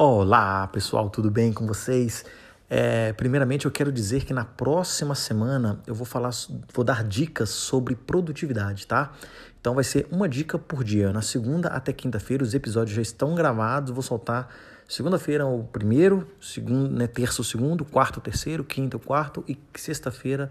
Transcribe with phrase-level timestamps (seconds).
[0.00, 2.24] Olá pessoal, tudo bem com vocês?
[2.70, 6.30] É, primeiramente eu quero dizer que na próxima semana eu vou falar,
[6.72, 9.12] vou dar dicas sobre produtividade, tá?
[9.60, 11.12] Então vai ser uma dica por dia.
[11.12, 14.48] Na segunda até quinta-feira os episódios já estão gravados, vou soltar
[14.86, 19.58] segunda-feira o primeiro, segundo, né, terça o segundo, quarto o terceiro, quinto o quarto e
[19.74, 20.48] sexta-feira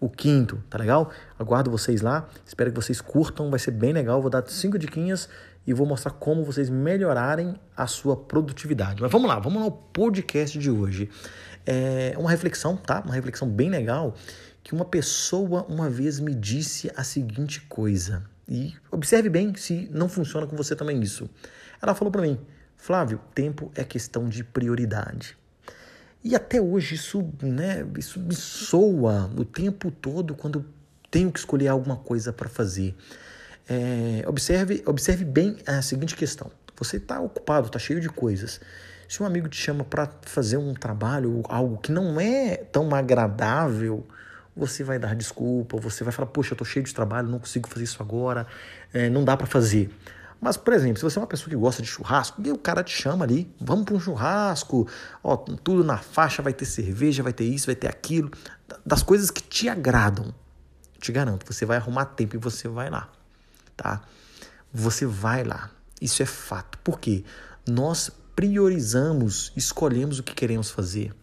[0.00, 1.10] o quinto, tá legal?
[1.38, 4.20] Aguardo vocês lá, espero que vocês curtam, vai ser bem legal.
[4.20, 5.28] Vou dar cinco diquinhas
[5.66, 9.02] e vou mostrar como vocês melhorarem a sua produtividade.
[9.02, 11.10] Mas vamos lá, vamos ao podcast de hoje.
[11.66, 13.02] É uma reflexão, tá?
[13.04, 14.14] Uma reflexão bem legal
[14.62, 18.24] que uma pessoa uma vez me disse a seguinte coisa.
[18.48, 21.28] E observe bem se não funciona com você também isso.
[21.80, 22.38] Ela falou para mim:
[22.76, 25.36] "Flávio, tempo é questão de prioridade".
[26.22, 30.66] E até hoje isso, né, isso me soa o tempo todo quando
[31.10, 32.94] tenho que escolher alguma coisa para fazer.
[33.68, 38.60] É, observe, observe bem a seguinte questão: você está ocupado, está cheio de coisas.
[39.08, 44.06] Se um amigo te chama para fazer um trabalho, algo que não é tão agradável,
[44.54, 47.68] você vai dar desculpa, você vai falar, poxa, eu estou cheio de trabalho, não consigo
[47.68, 48.46] fazer isso agora,
[48.92, 49.90] é, não dá para fazer.
[50.40, 52.92] Mas, por exemplo, se você é uma pessoa que gosta de churrasco, o cara te
[52.92, 54.88] chama ali, vamos para um churrasco,
[55.22, 58.30] ó, tudo na faixa, vai ter cerveja, vai ter isso, vai ter aquilo,
[58.84, 60.34] das coisas que te agradam.
[60.98, 63.10] Te garanto, você vai arrumar tempo e você vai lá,
[63.76, 64.00] tá?
[64.72, 65.70] Você vai lá.
[66.00, 66.78] Isso é fato.
[66.78, 67.24] Por quê?
[67.68, 71.14] Nós priorizamos, escolhemos o que queremos fazer.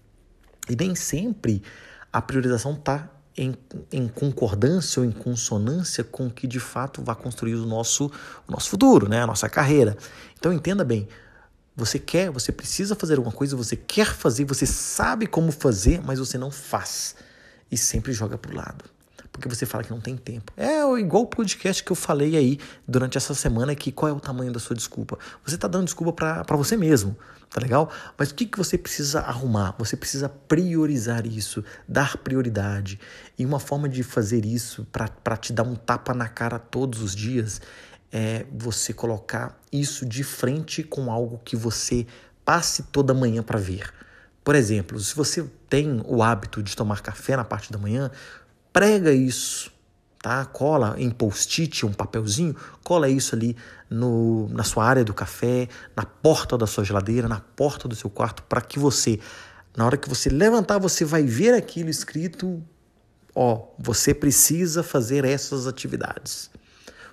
[0.70, 1.64] E nem sempre
[2.12, 3.56] a priorização está em,
[3.92, 8.12] em, concordância ou em consonância com o que de fato vai construir o nosso,
[8.48, 9.22] o nosso futuro, né?
[9.22, 9.96] a nossa carreira.
[10.38, 11.08] Então entenda bem,
[11.76, 16.18] você quer, você precisa fazer alguma coisa, você quer fazer, você sabe como fazer, mas
[16.18, 17.16] você não faz.
[17.72, 18.97] E sempre joga para o lado
[19.38, 20.52] porque você fala que não tem tempo.
[20.58, 24.20] É igual o podcast que eu falei aí durante essa semana que qual é o
[24.20, 25.18] tamanho da sua desculpa.
[25.46, 26.12] Você está dando desculpa
[26.44, 27.16] para você mesmo,
[27.50, 27.92] tá legal?
[28.18, 29.76] Mas o que, que você precisa arrumar?
[29.78, 33.00] Você precisa priorizar isso, dar prioridade.
[33.38, 37.16] E uma forma de fazer isso para te dar um tapa na cara todos os
[37.16, 37.62] dias
[38.12, 42.08] é você colocar isso de frente com algo que você
[42.44, 43.94] passe toda manhã para ver.
[44.44, 48.10] Por exemplo, se você tem o hábito de tomar café na parte da manhã,
[48.78, 49.72] prega isso,
[50.22, 50.46] tá?
[50.46, 53.58] Cola em post-it, um papelzinho, cola isso ali
[53.90, 58.08] no, na sua área do café, na porta da sua geladeira, na porta do seu
[58.08, 59.20] quarto, para que você,
[59.76, 62.64] na hora que você levantar, você vai ver aquilo escrito,
[63.34, 66.52] ó, você precisa fazer essas atividades.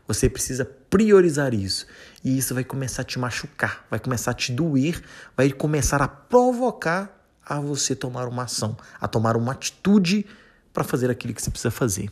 [0.06, 1.86] Você precisa priorizar isso.
[2.22, 5.02] E isso vai começar a te machucar, vai começar a te doer,
[5.34, 10.26] vai começar a provocar a você tomar uma ação, a tomar uma atitude
[10.74, 12.10] para fazer aquilo que você precisa fazer.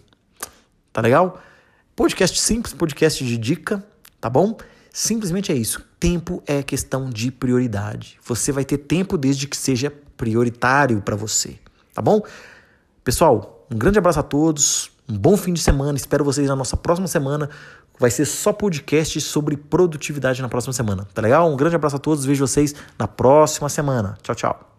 [0.92, 1.42] Tá legal?
[1.94, 3.84] Podcast simples, podcast de dica,
[4.20, 4.56] tá bom?
[4.92, 5.84] Simplesmente é isso.
[5.98, 8.18] Tempo é questão de prioridade.
[8.24, 11.58] Você vai ter tempo desde que seja prioritário para você,
[11.92, 12.22] tá bom?
[13.02, 14.90] Pessoal, um grande abraço a todos.
[15.08, 15.98] Um bom fim de semana.
[15.98, 17.50] Espero vocês na nossa próxima semana.
[17.98, 21.50] Vai ser só podcast sobre produtividade na próxima semana, tá legal?
[21.50, 22.24] Um grande abraço a todos.
[22.24, 24.16] Vejo vocês na próxima semana.
[24.22, 24.72] Tchau, tchau.